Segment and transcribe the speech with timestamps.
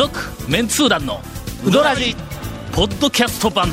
[0.00, 0.18] 続
[0.50, 1.20] メンツー団の
[1.62, 2.16] ウドラジ
[2.72, 3.68] ポッドキャスト版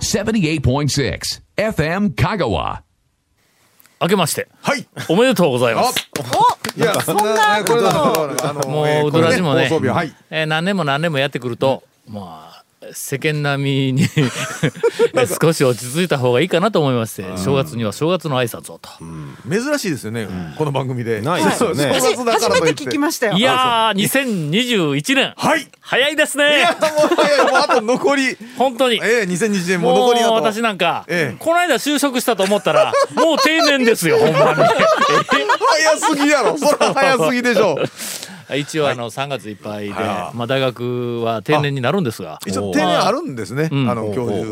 [0.00, 1.20] 78.6
[1.58, 2.80] FM Kagawa.
[4.00, 4.88] 明けましてはい。
[5.10, 6.08] おめでとうございます
[6.74, 9.68] いや、そんな、これだ、あの、もうえーウドラジもね。
[10.30, 12.51] えー何年も何年もやってくると、まあ
[12.92, 14.08] 世間並みに
[15.40, 18.88] 少し落ち着いた方がいいかなと思いまして正月には正月の挨拶をと、
[19.48, 20.26] 珍しいですよね、
[20.58, 21.20] この番組で。
[21.20, 21.92] ないですよね。
[21.92, 23.34] 初めて聞きましたよ。
[23.34, 25.34] いやー2021年。
[25.36, 25.68] はい。
[25.80, 28.36] 早いですいや、ねもう、早い、もう、あと残り。
[28.56, 29.00] 本当に。
[29.02, 30.34] ええ、2020年ももう残りあと。
[30.34, 31.36] 私なんか、ええ。
[31.38, 34.64] この間就職したと思ったらもう定年ですよ ほんまに。
[34.64, 36.56] 早すぎやろ。
[36.58, 37.84] そら早すぎでしょう。
[38.54, 40.36] 一応あの3月いっぱいで、はい。
[40.36, 42.38] まあ、大学は定年になるんですが。
[42.46, 43.68] 一応、定年あるんですね。
[43.72, 43.84] あん。
[43.84, 44.44] の、教授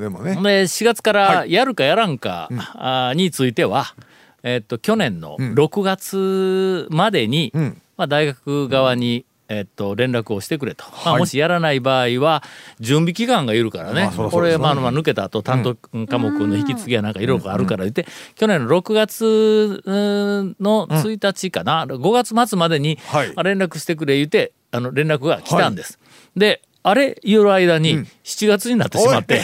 [0.00, 0.34] でもね。
[0.34, 3.94] で4月からやるかやらんか、あーについては、
[4.42, 7.80] えっと去年の6月までに、ん。
[7.96, 12.42] まあ、大学側に、えっと連絡をしてくれと、まあ、もしやらない場合は
[12.80, 19.92] 準備期間がいるからね、これ、まあ、まあ抜けた後担当科目の引き継ぎやなんかいろいろあるから言って、去年の6月う
[20.42, 22.98] んの1日かな、5月末までに
[23.42, 25.98] 連絡してくれ言ってあの連絡が来たんです。
[26.36, 29.40] であれ言う間に7月になってしまって。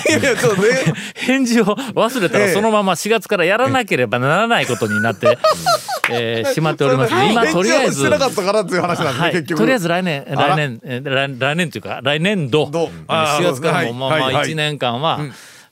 [1.16, 5.39] 返事を忘れたらええそのまま4月からやらなければならないことになって、
[6.11, 9.58] えーしまっておりますので今とりあえずしてなかったからっていう話なんですね、はい、結局。
[9.61, 12.69] とりあえず来年来年えー来来年というか来年度。
[12.70, 12.89] どう？
[12.89, 13.92] えーあー4月からはい。
[13.92, 14.34] もまあまあはい。
[14.34, 14.50] はい。
[14.50, 15.20] 1年間は、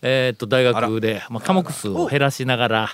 [0.03, 2.91] えーっと大学で、まあ、科目数を減らしながら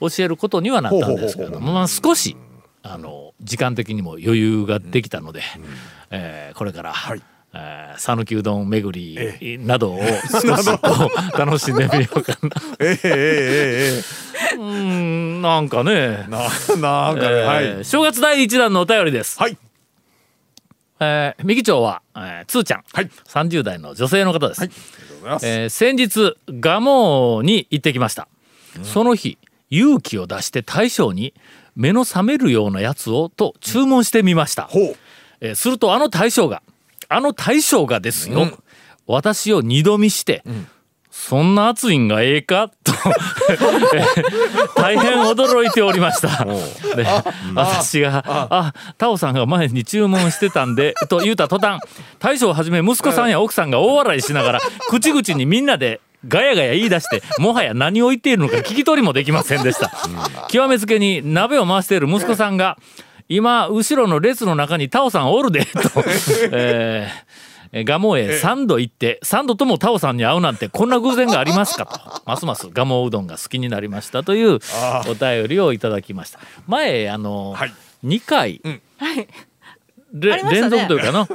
[0.00, 2.36] 教えることにはなったんですけれども、まあ、少し
[2.82, 5.42] あの時間的にも余裕ができたので、
[6.10, 6.92] えーこれから。
[6.92, 7.18] はい。
[7.18, 12.50] えー讃岐うどん巡りなどを少しこう楽しんでみようかな。
[12.78, 14.02] ええええええ
[14.52, 16.38] えうーんなんかね、えな、
[16.78, 17.64] なんかね、えはい。
[17.64, 19.38] ー正月第一弾のお便りです。
[19.40, 19.56] はい。
[21.00, 24.62] えー右町は、えー、つーちゃん、はい30代の女性の方です。
[24.62, 25.46] ありがとうございます。
[25.46, 28.28] えー先日蒲生に行ってきました、
[28.84, 29.38] その日
[29.70, 31.34] 勇気を出して大将に
[31.74, 34.96] 目の覚めるようなやつをと注文してみました、ほう。
[35.40, 36.62] えーするとあの大将が
[37.10, 38.48] あの大将がですよ、
[39.06, 40.42] 私を二度見して、
[41.10, 42.70] そんな熱いんがええか？
[42.84, 42.92] と
[43.52, 46.44] えー 大変驚いておりました。
[46.94, 47.04] で
[47.54, 48.72] 私が「あ。
[48.96, 51.80] タオさんが前に注文してたんで」と言うた途端
[52.20, 59.90] 大将をはじめ息子さんや奥さんが大笑いしながら 口々にみんなでガヤガヤ言い出してもはや何を言っているのか聞き取りもできませんでした。
[60.48, 62.76] 極めつけに鍋を回している息子さんが
[63.30, 65.70] 今後ろの列の中にタオさんおるでと、
[66.52, 67.40] えー
[67.72, 72.00] えー蒲生へ3度行って3度ともタオさんに会うなんてこんな偶然がありますかと。
[72.26, 74.58] ますます蒲生うどんが好きになりましたという
[75.06, 76.40] お便りをいただきました。
[76.66, 77.72] 前あの、はい。
[78.04, 78.60] 2回、
[78.98, 79.28] はい。
[80.14, 80.70] れありましたね。
[80.70, 81.28] 連続というかな、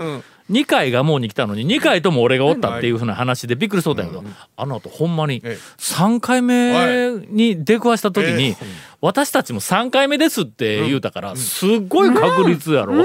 [0.51, 4.23] 2回蒲生に来たのに2回とも俺がおったっていうふうな話でびっくりそうだけど、
[4.55, 5.57] あの後ほんまにええ。
[5.77, 8.55] 3回目に出くわした時に、
[9.01, 13.03] 私たちも3回目ですって言うたから、すっごい確率やろ、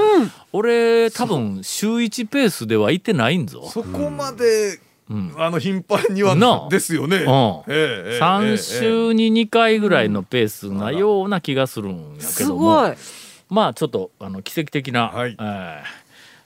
[0.53, 3.69] 俺多分週1ペースでは行ってないんぞ。
[3.73, 4.79] そこまで、
[5.15, 5.35] ん。
[5.37, 6.69] あの頻繁にはなあ。
[6.69, 7.17] ですよね。
[7.17, 7.25] うん。
[7.25, 8.53] ええええ3え。
[8.53, 12.95] え週に2回ぐらいのペースなような気がするんやけすども、
[13.49, 15.37] まあちょっとあの奇跡的な、はい。
[15.41, 15.83] えー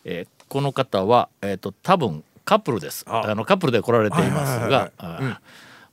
[0.04, 3.04] えーこの方は、えー、と多分カップルです。
[3.08, 3.22] あ。
[3.26, 4.92] あのカップルで来られていますが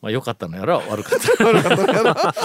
[0.04, 1.34] 良かったのやら悪かった。
[1.44, 1.52] の
[1.92, 2.16] やら。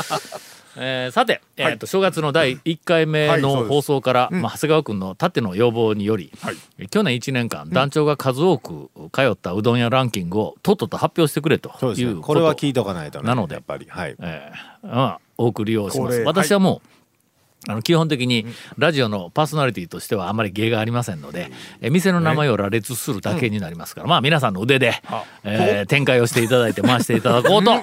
[0.79, 6.89] えーさて、えーと正月の第1回目の放送から、まあ、長谷川君のたっての要望により、はい。
[6.89, 13.87] 去年1年間団長が数多く通ったうどん屋ランキングをとっとと発表してくれというこれは聞いとかないとねなのでやっぱり。
[13.91, 14.17] はい。
[14.19, 16.21] えーまあ、多く利用します。
[16.21, 16.96] 私はもう、
[17.69, 18.47] あの基本的に
[18.79, 21.51] ラジオのパーソナリティとしてはあまり芸がありませんので、
[21.81, 24.95] え店の名前を羅列するだけになりますから、まあ皆さんの腕で、
[25.45, 27.73] えー展開をしていただいて回していただこうと。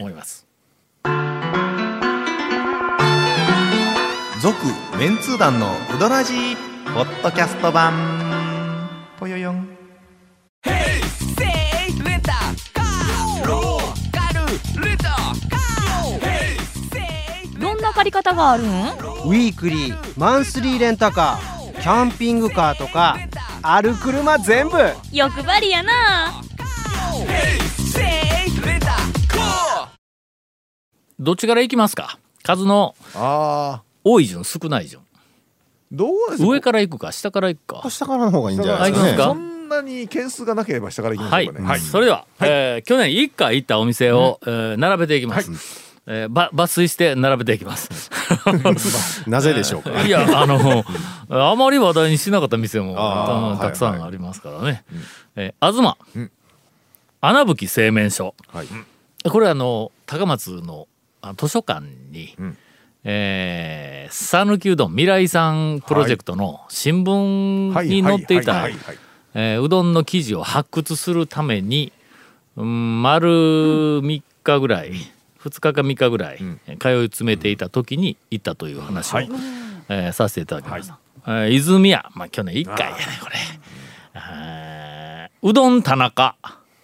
[0.00, 0.46] 思います。
[4.40, 4.56] 続
[4.98, 6.56] メンツー団のウドラジー
[6.94, 7.94] ポッドキャスト版。
[9.18, 9.73] ぽよよん
[18.04, 18.66] り方があるん？
[18.66, 23.18] ウィークリーマンスリーレンタカーキャンピングカーとか
[23.62, 24.76] ある車全部。
[25.12, 25.92] 欲張りやな。
[31.18, 32.18] どっちからいきますか？
[32.42, 33.82] 数のああ。
[34.04, 35.02] 多い順少ない順。
[35.90, 37.88] どうです上から行くか下から行くか。
[37.88, 39.16] 下からの方がいいんじゃないですかね。
[39.24, 41.78] そんなに件数がなければ下から行きまはい、しょうかね。
[41.78, 45.50] それでは、えー去年1回行ったお店を、えー並べていきます、
[46.06, 48.10] えーば抜粋して並べていきます。
[49.26, 50.04] なぜでしょうか？
[50.04, 50.84] いやあの
[51.30, 52.94] あまり話題にしなかった店も
[53.60, 54.04] たくさはいはい。
[54.04, 54.84] んありますからね。
[55.36, 55.96] えー東、
[57.20, 58.66] 穴吹製麺所、はい。
[59.28, 60.88] これあの高松の
[61.22, 62.56] あ図書館に、ん。
[63.04, 71.92] えー讃岐うどん未来さんプロジェクトの新聞に載っていたうどんの記事を発掘するために、
[72.56, 73.28] うん、丸
[74.02, 74.92] 3日ぐらい、
[75.44, 79.18] 2日か3日ぐらい、えー通い詰めていた時に行ったという話を、
[79.88, 80.98] えーさせていただきました。
[81.26, 83.36] えー泉屋、まあ、去年1回やねこれ。
[84.14, 86.36] えーうどん田中。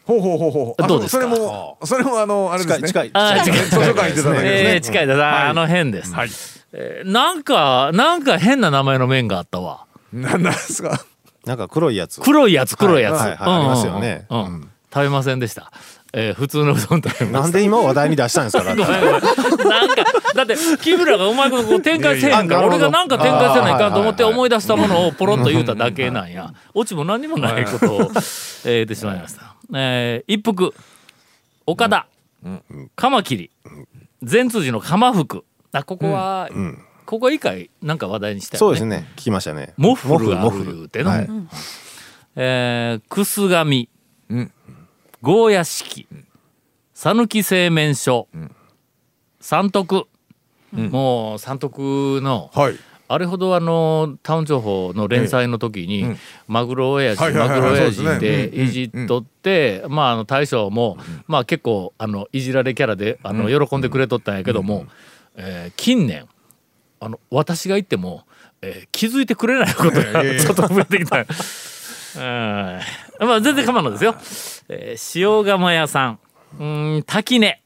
[0.04, 1.22] ほうほうほうほどうですか？
[1.24, 2.88] それもそれもあのあれですね。
[2.88, 3.44] 近い近い。
[3.44, 4.74] 近い図書館行ってただけですね。
[4.74, 6.30] えー近いだな、あの辺です、はい。
[6.72, 9.86] えーなんかなんか変な名前の麺があったわ。
[10.12, 11.00] なんなんですか？
[11.46, 12.20] なんか黒いやつ。
[12.20, 13.30] 黒いやつ黒いやつ、はい。
[13.30, 13.38] はい。
[13.38, 14.26] はいありますよね。
[14.28, 14.44] うん。
[14.44, 15.72] うん食べませんでした、
[16.12, 18.64] えー普通のうどん食べなんで今話題に出したんですか。
[18.64, 18.82] だって。
[19.64, 20.04] なんか
[20.34, 26.52] だって木村がうまくこう展開せえへんから俺がなんか展開せないかんと思って思い出したものをポロッと言うただけなんや。
[26.74, 30.74] オチも何にもないことをえー言ってしまいました、えー一服。
[31.66, 32.06] 岡田。
[32.96, 33.50] カマキリ。
[34.22, 36.50] 善通寺の鎌福あここは、
[37.06, 38.58] ここ以外なんか話題にしたよね。
[38.58, 39.08] そうですね。
[39.16, 39.74] 聞きましたね。
[39.76, 41.28] モッフルがある言うての、はい。
[42.36, 43.88] えー、くすがみ、
[44.28, 44.52] うん
[45.22, 46.08] ゴーヤ式、
[46.94, 48.28] 讃岐製麺所、
[49.40, 50.06] 三徳、
[50.72, 52.74] もう三徳の、はい。
[53.12, 60.96] あれほどあのタウン情報の連載の時に、マグロ親父、はいはいはいマグロ親父でいじっとって、まああの大将も、
[61.26, 64.86] まあ結構あのいじられキャラであの喜んでくれとったんやけども、
[65.34, 66.26] えー近年
[67.00, 68.22] あの私が言っても、
[68.62, 71.18] えー気づいてくれないことがちょっと増えてきた。
[72.16, 72.80] うん
[73.26, 74.14] まあ全然構わないですよ。
[74.68, 76.18] えー塩釜屋さん、
[76.58, 77.62] うーん滝根、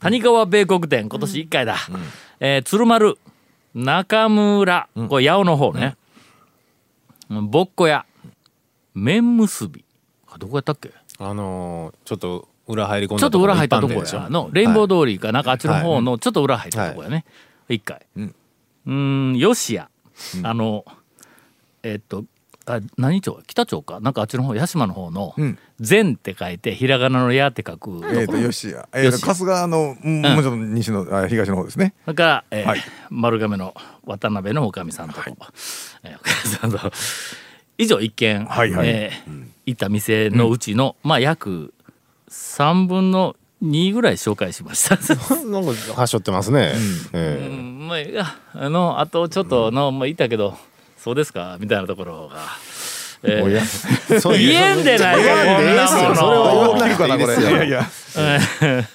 [0.00, 1.08] 谷川米国店。
[1.08, 1.76] 今年1回だ。
[2.40, 3.18] えー鶴丸、
[3.74, 5.96] 中村、これ八尾の方ね。
[7.30, 7.50] うん。
[7.50, 8.04] ぼっこ屋、
[8.94, 9.84] 麺結び。
[10.30, 10.90] あどこやったっけ？
[11.18, 15.40] あのーちょっと裏入り込んだちょっと裏入ったとこやのレインボー通りかな。
[15.40, 17.24] んかあっちの方のちょっと裏入ったとこやね、
[17.68, 18.06] 一回。
[18.16, 18.34] うん。
[18.86, 18.92] う
[19.34, 19.88] んよしや
[20.42, 20.84] あの
[21.82, 22.24] えっと
[22.66, 23.38] あ何町？
[23.46, 24.00] 北町か。
[24.00, 28.00] なんかあっちの方八島の方のうん「善」って書いてひらがなの「や」って書く。
[28.00, 28.88] とこえっとよしや。
[28.92, 31.94] えっと吉谷春日のうんもうちょっと西のあ東の方ですね。
[32.04, 32.80] それから、えーはい。
[33.10, 33.74] 丸亀の
[34.04, 35.52] 渡辺のおかみさんと、えーおか
[36.44, 36.78] みさんと。
[37.78, 38.88] 以上一軒、はいはい。
[38.88, 41.72] えー行った店のうちの、まあ約
[42.28, 44.96] 3分の2ぐらい紹介しました。
[45.46, 46.72] なんかはしょってますね。
[47.12, 47.86] うえん。
[47.86, 50.56] まあいやあのあとちょっとの、まあ、いたけど
[51.02, 52.36] そうですかみたいなところが、
[53.24, 56.70] えー言えんでないかこんなものそれは。
[56.70, 57.88] 大きいかなこれいやいや。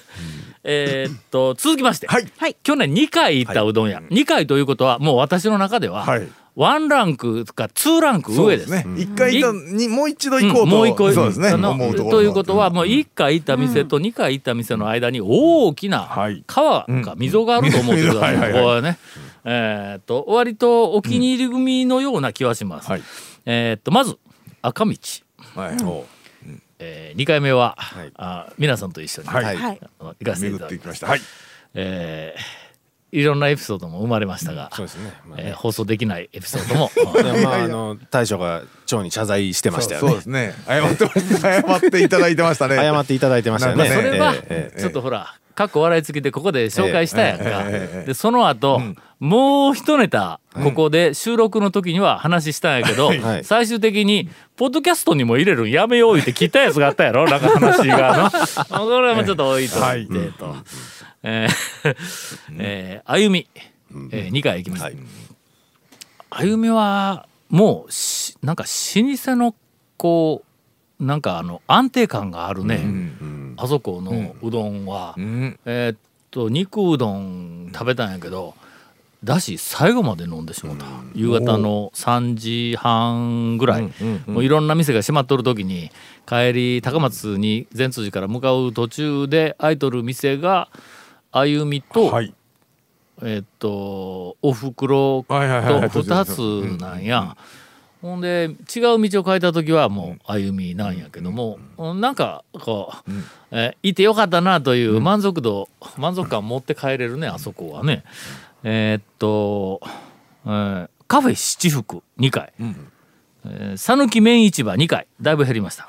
[0.64, 2.26] えーっと続きまして、はい。
[2.38, 2.56] はい。
[2.62, 6.26] 去年2回行ったうどん屋、2回ということはもう私の中では、はい。
[6.56, 8.70] ワンランクか2ランク上です。
[8.70, 8.84] ね。
[8.96, 10.66] 一回行ったにもう一度行こうと。
[10.66, 11.50] もう一個そうですね。
[11.50, 16.42] うとということはもう1回行った店と2回行った店の間に大きなはい。
[16.46, 18.40] 川か溝があると思ってください、うん。
[18.40, 18.62] はいはいはい。
[18.62, 18.98] ここはね。
[19.44, 22.90] えーっと割とお気に入り組のような気はします。
[22.90, 23.02] はい。
[23.46, 24.18] えーっとまず
[24.62, 24.92] 赤道、
[25.54, 26.04] はい。
[26.80, 28.12] え2回目は、はい。
[28.16, 29.44] あ皆さんと一緒に、はい。
[29.44, 29.56] はい。
[29.56, 29.80] はい。
[30.00, 30.68] あの行かせてい巡ただきまし。
[30.68, 31.12] っていきましたた。
[31.12, 31.20] はい。
[31.74, 32.67] えー
[33.10, 35.12] いろんなエピソードも生まれましたが、そうですね。
[35.26, 35.44] まあね。
[35.48, 36.90] えー放送できないエピソードも。
[37.42, 40.06] まあ あの大将が長に謝罪してましたよね。
[40.06, 40.22] そうそうで。
[40.24, 40.54] すね。
[40.66, 42.76] 謝ってました謝っていただいてましたね。
[42.80, 43.84] 謝っていただいてましたよね。
[43.84, 47.62] なんかそれはええええちょっとほらかっこ笑い付きでここで紹介したやんか、ええええ
[48.00, 48.80] ええでその後、
[49.18, 53.44] もう一ネタここで収録の時には話したんやけど、はい。
[53.44, 57.24] 最終的にポッドキャストにも入れるんやめよう言って切ったやつがあったやろ？
[57.28, 58.30] なんか話が。
[58.70, 60.54] のこれはもうちょっと置いといてと、
[61.22, 61.96] えー
[62.58, 63.48] えー歩み、
[64.12, 64.90] えー、2回行きました、
[66.30, 69.54] 歩みはもうしなんか老舗の
[69.96, 70.42] こ
[71.00, 72.80] うなんかあの安定感があるね、
[73.56, 75.58] あそこのうどんは、うん。
[75.64, 75.98] えーっ
[76.30, 78.54] と肉うどん食べたんやけど
[79.24, 80.84] だし最後まで飲んでしまった、
[81.14, 83.90] 夕方の3時半ぐらい、
[84.26, 85.90] もういろんな店が閉まっとる時に
[86.26, 90.68] 帰り高松に善通寺から向かう途中で空いとる店が
[91.32, 92.34] 歩みと、はい。
[93.22, 95.88] えーっとおふくろとはいはいはいはい。
[95.88, 96.24] 2
[96.76, 97.36] つなんや。
[98.00, 101.58] ほんで違う道を変えた時はもう歩みなんやけども、
[101.96, 103.12] なんかこう、
[103.50, 108.04] えーいてよかったなという満足度、満足感持って帰れるねあそこはね。
[108.62, 109.80] えーっと、
[110.46, 112.52] えーカフェ七福2回。
[113.46, 115.08] えー讃岐麺市場2回。
[115.20, 115.88] だいぶ減りました、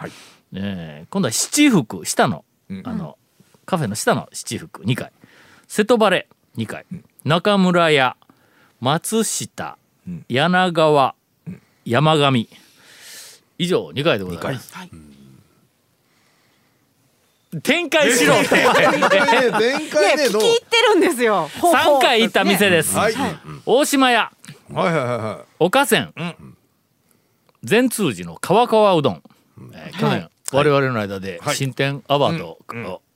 [0.54, 2.44] えー今度は七福下の,、
[2.86, 3.20] あの
[3.68, 5.12] カフェの下の七福2回
[5.70, 6.84] 瀬戸バレ2回。
[7.24, 8.18] 中村屋
[8.82, 9.78] 松下
[10.28, 11.14] 柳川
[11.86, 12.50] 山上。
[13.60, 14.74] 以上2回でございます、
[17.62, 18.34] 展開しろ。
[18.40, 18.98] って展開
[20.18, 21.48] ね、聞き入ってるんですよ。
[21.62, 22.00] ほうほう。
[22.00, 23.14] 3回行った店です、はい。
[23.68, 24.32] 大島屋。
[24.74, 26.16] はいはいはいは岡線。
[27.62, 29.22] 善通寺の川川うどん、
[29.74, 31.56] えー去年、我々の間ではい。
[31.56, 32.58] 新店アワード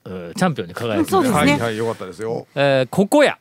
[0.06, 1.20] チャンピオンに輝きま。
[1.20, 2.48] はいはい、よかったですよ。
[2.56, 3.38] えーここや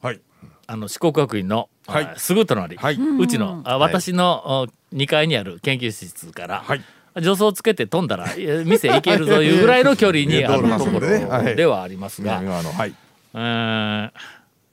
[0.00, 0.20] はい。
[0.66, 2.14] あの四国学院の、はい。
[2.16, 2.94] すぐ隣、はい。
[2.96, 6.82] うちのあ私の、お2階にある研究室から、はい。
[7.16, 8.26] 助走つけて飛んだら
[8.64, 11.24] 店行けるぞいうぐらいの距離に あるところね。
[11.24, 11.56] はい。
[11.56, 12.44] ではありますが、う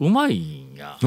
[0.09, 0.97] まいんや。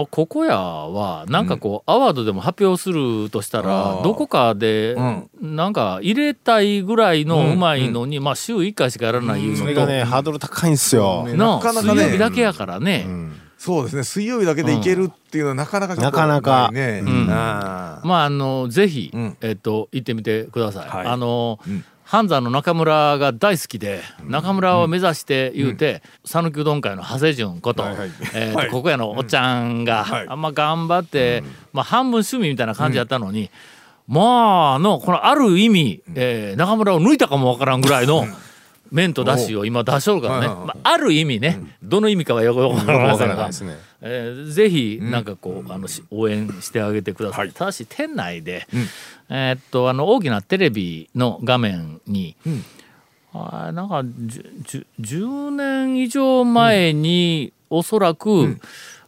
[0.00, 4.02] あここやはなんかこう、アワードでも発表するとしたあらー。
[4.04, 5.56] どこかでうん。
[5.56, 7.52] なんか入れたいぐらいのうん。
[7.54, 11.26] うまいのに、まあ週1回しかやらないいうのと、それがねハードル高いんですよ。
[11.26, 13.06] なかなか水曜日だね、けやからね、
[13.58, 16.70] そうですね、水曜日だけで行けるっていうのはなかなかちょっとなかなか。
[16.72, 17.00] ね。
[17.00, 17.26] ん。
[17.30, 19.36] あまああのぜひ、うん。
[19.40, 20.88] えっと行ってみてください。
[20.88, 21.06] はい。
[21.06, 27.84] あの、うん半山の中村が大好きで、中村を目指して言うて讃岐、うどん会の長谷淳こと、
[28.34, 30.26] えここやのおっちゃんが、はい。
[30.26, 33.50] あんま頑張って、まあ半分趣味みたいな感じやったのに、
[34.06, 38.24] まああのこのある意味、えー中村を抜いたかもわからんぐらいの。
[38.90, 43.76] 麺とだしを今出しとるからね、まあ、ある意味ね、どの意味かはよくわからないですね。
[44.00, 47.52] えーぜひなんかこう、あのし応援してあげてください、はい。
[47.52, 48.66] ただし店内で、
[49.28, 52.36] えーっとあの大きなテレビの画面に、
[53.32, 58.58] あーなんかじゅじゅ10年以上前に、おそらく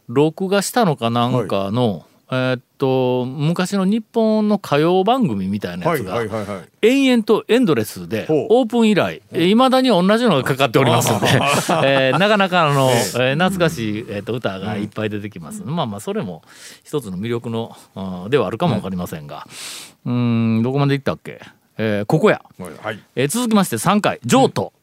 [0.07, 6.69] 録画したのかなんかの、えーっと昔の日本の歌謡番組みたいなはいやつが、はいはいはい。
[6.81, 11.27] 延々とエンドレスでオープン以来いまだに同じのがかかっておりますので、
[11.85, 16.41] えーなかなかあの、えー懐かしい、えーと歌がいっぱい出てきます、まあまあそれも
[16.83, 17.77] 一つの魅力の
[18.29, 19.45] ではあるかもわかりませんが。
[20.05, 21.39] うーんどこまで行ったっけ、
[21.77, 22.99] えーここや、はい。
[23.15, 24.19] えー続きまして3回。
[24.25, 24.73] 譲渡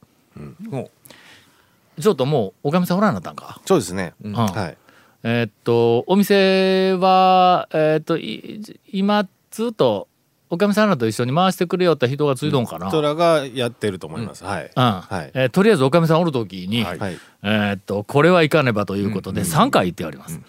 [1.99, 4.13] 譲渡もうおかみさんおらんなったんか、そうですね。
[4.23, 4.33] うん。
[4.35, 4.77] はい
[5.23, 10.09] えーっとお店はえーっとい今ずっと
[10.51, 14.45] おかみさんらと一緒に回してくれよった人がついとんかな、人らがやってると思います。
[14.45, 14.71] はい。
[14.75, 14.83] うん。
[14.83, 15.31] はい。
[15.35, 16.99] えーとりあえずおかみさんおる時に、はい。
[16.99, 17.19] はい。
[17.43, 20.41] えーっとこれはいかねばということで3回言っております。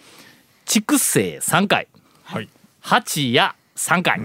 [0.65, 1.87] 筑西3回。
[2.23, 2.47] はい。
[2.81, 4.21] 八谷3回、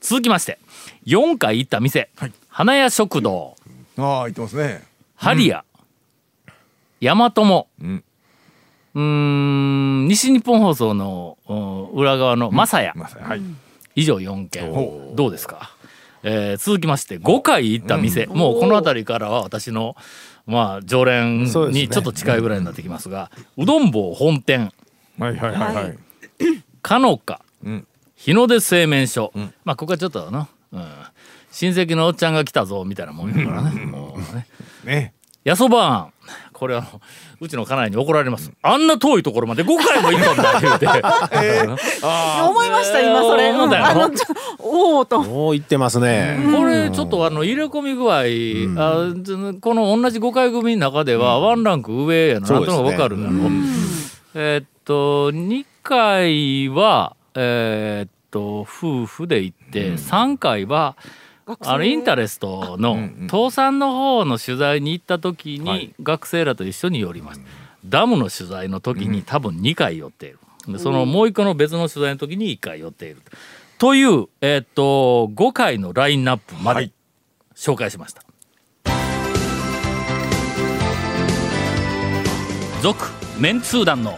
[0.00, 0.58] 続きまして
[1.06, 2.32] 4回行った店、はい。
[2.48, 3.54] 花屋食堂。
[3.98, 4.84] ああ、言ってますね。
[5.14, 5.64] ハリア、
[7.00, 8.04] 大和もうん。
[8.98, 13.40] うーん西日本放送のうん裏側のマサヤ、はい。
[13.94, 14.72] 以上4件。
[14.72, 15.70] ほどうですか、
[16.24, 19.94] えー続きまして5回行った店、もうこの辺りからは私の
[20.46, 24.72] まあ常連にちょっと近いぐらいになってきますがうどん坊本店。
[25.16, 25.98] はいはいはいはい。
[26.82, 27.86] かのか、うん。
[28.16, 29.54] 日の出製麺所、ん。
[29.64, 30.84] まあここはちょっとな、うん、
[31.52, 33.70] 親戚のおっちゃんが来たぞみたいなもんやからね。
[33.76, 34.46] ね。
[34.84, 35.12] ね。
[35.44, 36.10] やそば
[36.58, 37.00] これあの
[37.40, 38.50] うちの家内に怒られます。
[38.62, 44.26] あんな遠いところまで5回も行ったんだ言うて、思いました今それ、えーうんあのちょ
[44.58, 45.20] おおと。
[45.22, 46.38] もう行ってますね。
[46.52, 48.18] これちょっとあの入れ込み具合、
[48.82, 53.32] あずこの同じ5回組の中ではワンランク上やな、なんとなくわかるやろ、
[54.34, 60.96] えーっと2回はえーっと夫婦で行って、3回は
[61.60, 67.46] あのインタレストの倒産の方の取材に行った時に学生らと一緒に寄りました、
[67.86, 70.38] ダムの取材の時に多分2回寄っている。
[70.66, 73.22] でそのもう一個の別の取材の時に1回寄っている
[73.78, 73.94] と。
[73.94, 76.90] いう、えーっと5回のラインナップまで
[77.54, 78.22] 紹介しました。
[82.82, 83.06] 続
[83.38, 84.16] メンツー団の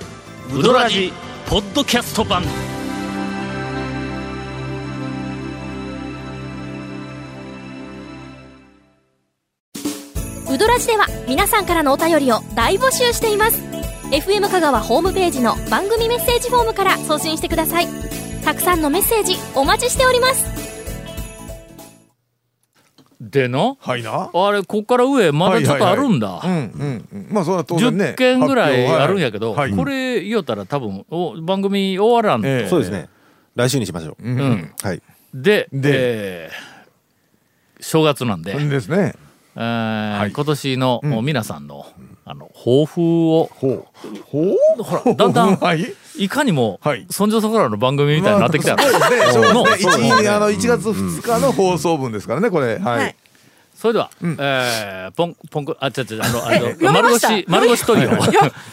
[0.54, 1.12] ウドラジ
[1.48, 2.42] ポッドキャスト版
[10.52, 13.62] ウドラジでは皆さんからのお便りを大募集しています。
[14.10, 17.86] FM 香川ホームページの番組メッセージフォームから送信してください。
[18.44, 20.44] たくさんのメッセージお待ちしております。
[23.20, 23.78] での？
[23.80, 24.30] はいな。
[24.32, 27.28] あれこっから上まだちょっとあるんだ、うんうんうん。
[27.30, 28.06] まあそれは当然ね。
[28.06, 29.70] 10件ぐらいあるんやけど、はい。
[29.70, 32.68] これ言おったら多分お番組終わらんと、ええ。
[32.68, 33.08] そうですね。
[33.54, 34.28] 来週にしましょう。
[34.28, 34.40] うん。
[34.40, 35.02] うんはい。
[35.32, 35.90] でで。
[35.92, 36.70] えー
[37.82, 39.14] 正月なんで、うんですね。
[39.56, 40.32] えーはい。
[40.32, 41.24] 今年のん。
[41.24, 41.86] 皆さんの,、
[42.24, 44.82] あの抱負をほう。
[44.82, 45.86] ほらだんだん はい。
[46.18, 47.06] いかにもはい。
[47.10, 48.76] そんじょそこらの番組みたいになってきた。
[48.76, 49.48] ら、まあそうですね。
[49.52, 50.08] のそうですね。
[50.22, 52.78] 一あの1月2日の放送分ですからね、これ。
[52.78, 53.14] はい。
[53.74, 56.50] それでは、えーポンポンコあ違う違うあのあ
[56.84, 58.10] の丸腰丸腰トリオ。
[58.10, 58.12] い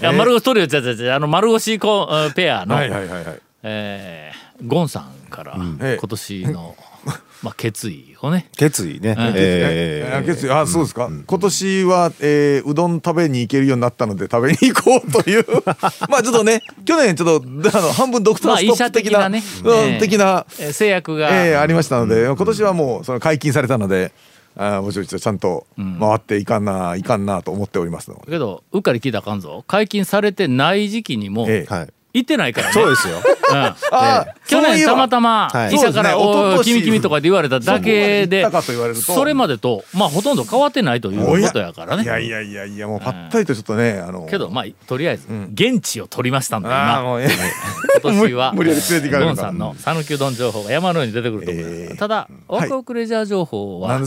[0.01, 3.39] や丸腰トリオ違う違う違うあの丸腰こうペアの、はいはいはいはい。
[3.63, 5.97] えーゴンさんからええ。
[5.99, 6.75] 今年の、
[7.43, 8.49] まあ、決意をね。
[8.57, 9.15] 決意ね。
[9.17, 9.27] うん。
[9.35, 10.21] ええ。
[10.23, 10.49] ー決意。
[10.51, 15.45] あそうですか、今年は、えーうどん食べに行けるようになったので食べに行こうという。
[16.09, 19.97] まあちょっとね去年ちょっとあの半分ドクターストップ的な,、まあ医者的なね。
[19.99, 24.11] 的な、えー制約が、えーありましたので、今年はもうその解禁されたので
[24.55, 25.67] あーもちろんちゃんと
[25.99, 29.63] 回っていかんないかんなと思っておりますので、けどうっかり聞いたらあかんぞ。
[29.67, 31.73] 解禁されてない時期にもええ。
[31.73, 31.87] はい。
[32.13, 33.17] 行ってないからね、そうですよ。
[33.17, 33.75] うん。
[34.47, 35.75] 去年たまたまはい。
[35.75, 36.57] 医者から「そうですね。
[36.57, 38.47] おい君君」とかで言われただけで
[38.95, 42.03] それまでとまあほとんど変わってないということやからね。
[42.03, 47.03] いやいやいやいやもうぱったりとちょっとねあのけどまあとりあえず現地を取りましたんで今
[48.01, 48.53] 今年は。
[49.27, 51.87] ゴンさんの讃岐うどん情報が山のように出てくると思います、え。
[51.93, 53.99] ーただワクワクレジャー情報は、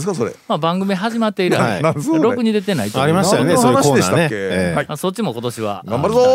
[0.47, 6.33] まあ、番組始まって以来、ろくに出てないとありましたよね、そういうコーナーねそっちも今年は頑張るぞあの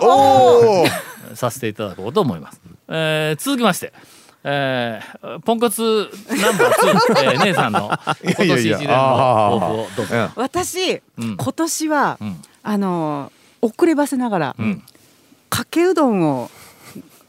[0.00, 0.04] ー。
[0.06, 0.86] おお
[1.34, 2.60] させていただこうと思います。
[2.88, 3.92] えー続きまして、
[4.44, 7.90] えーポンコツナンバー2、えー 姉さんの
[8.22, 10.30] 今年一年の抱負をどうぞ。
[10.36, 11.36] 私、うん。
[11.36, 12.36] 今年は、ん。
[12.62, 14.82] あの遅ればせながら、ん。
[15.50, 16.50] かけうどんを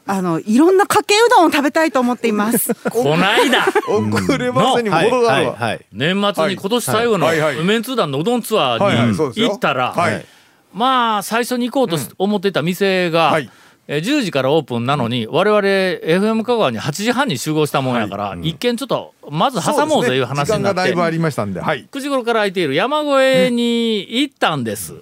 [0.08, 2.74] あのいろんなかけうどんを食べたいと思っています。
[2.90, 3.66] こないだ。
[3.88, 5.86] 遅ればせにもはい程があるわ、はいはい。
[5.92, 10.24] 年末に今年最後のはいはいメンツー団のうどんツアーに行ったら、はい。
[10.72, 13.50] まあ最初に行こうとし思っていた店が、はい
[13.88, 20.76] えー10時からオープンなのに我々 FM 香川に8時半に集合したもんやから、一見ちょっとまず挟もうという話時間になって。
[20.78, 21.88] がだいぶありましたんではい。
[21.90, 24.94] 9時頃から空いている山越えに行ったんです、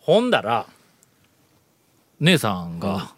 [0.00, 0.66] ほんだら
[2.20, 3.12] 姉さんが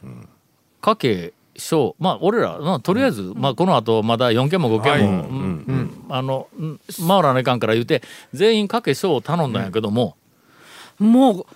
[0.80, 5.28] かけ小まあ俺ら、まあ、とりあえず、まあ、この後まだ4件も5件も、はい。
[5.28, 6.04] うんうん。
[6.10, 10.16] あのうん回らないかんから言うて全員かけ小を頼んだんやけども、
[10.98, 11.46] もう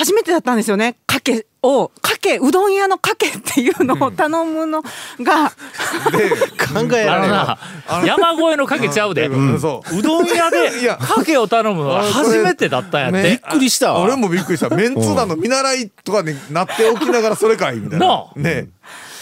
[0.00, 0.96] 初めてだったんですよね。
[1.06, 4.82] かけをかけうどん屋のかけっていうのを頼むの
[5.20, 5.50] が、
[6.56, 9.60] 考えられなな山越えのかけちゃうで、うん。
[9.60, 9.98] そう。
[9.98, 10.96] うどん屋いでや。
[10.96, 13.28] かけを頼むのは初めてだったんやって。
[13.28, 13.92] びっくりした。
[13.92, 14.00] わ。
[14.00, 14.74] 俺もびっくりした。
[14.74, 18.24] メンツー団の見習いとかになっておきながらそれかいみたいな。
[18.36, 18.68] ね。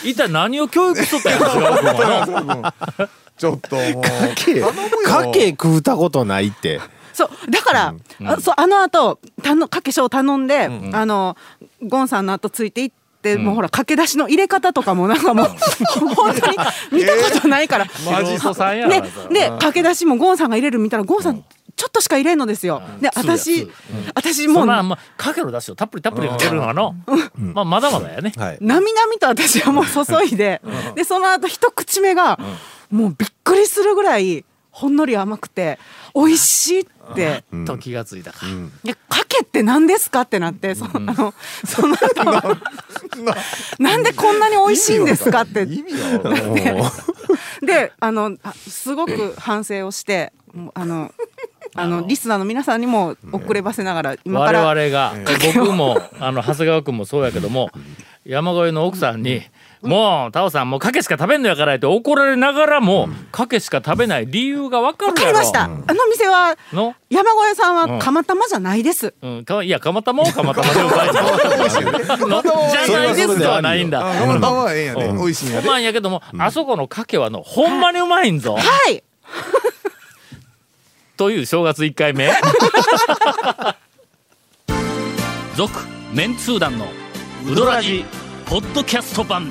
[0.04, 2.72] 一体何を教育しとったんや
[3.36, 4.02] ちょっともう。
[4.02, 6.80] かけ、かけ食うたことないって。
[7.18, 7.94] そうだから、
[8.26, 11.36] あそうあの後たのかけしを頼んで、あの
[11.82, 15.46] ゴンさんの後ついていって、もうほら駆け出しの入れ方とかもなんかもう
[16.14, 16.56] 本当に
[16.92, 21.42] 見たことないから、マジソさんやねで駆け出しもゴンさんが入れる見たらゴンさん
[21.74, 22.80] ちょっとしか入れんのですよ。
[23.00, 23.72] で私通
[24.14, 26.94] 私もうそんな、まあ、かけの出汁をたっぷりたっぷりかけるのはの、
[27.36, 28.32] まあ、まだまだやね。
[28.36, 28.58] はい。
[28.60, 30.62] なみなみと私はもう注いで、
[30.94, 32.38] でその後一口目が、
[32.90, 34.44] もうびっくりするぐらい
[34.78, 35.76] ほんのり甘くて
[36.14, 36.84] 美味しいっ
[37.16, 37.42] て。
[37.66, 38.46] と気がついたか。
[38.84, 41.34] でかけって何ですかってなってそ,、あの
[41.66, 42.24] その後。
[43.80, 45.66] なんでこんなに美味しいんですかって。
[45.66, 45.82] で
[47.98, 50.32] あのあすごく反省をして
[50.74, 51.12] あの
[51.74, 55.14] あのリスナーの皆さんにも遅ればせながら今か我ら々が、
[55.54, 57.70] 僕も、あの、長谷川君もそうやけども、
[58.24, 59.42] 山越えの奥さんに、
[59.82, 65.34] もう、タオさん、もうかけしか食べんのやからって怒られながらも、かけしか食べない理由がわかわるやろ。
[65.34, 66.94] かりました、あの店はの？
[67.10, 71.26] 山越さんは釜玉じゃないです、うん、かいや、かまたまをかまたまでうまいじゃん。
[72.28, 72.52] のじゃ
[72.98, 74.04] ないですではないんだ。
[74.04, 75.18] はええんやねうん。
[75.18, 75.66] 美味しいんやで。
[75.66, 78.54] うまいんやけども、あそこのかけはの、ほんまにうまいんぞ。
[78.54, 78.60] は
[78.90, 79.02] い。
[81.16, 82.30] という正月1回目。
[85.56, 85.72] 続
[86.12, 86.86] メンツー団の
[87.44, 88.04] ウドラジ
[88.46, 89.50] ポッドキャスト版